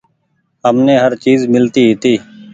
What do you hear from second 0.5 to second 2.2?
همني هر چئيز ملتي هيتي۔